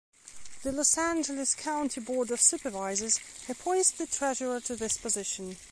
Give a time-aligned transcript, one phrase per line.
[0.63, 5.57] The Los Angeles County Board of Supervisors appoints the treasurer to this position.